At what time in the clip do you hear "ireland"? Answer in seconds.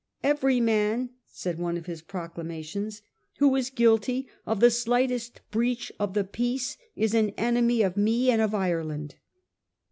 8.55-9.17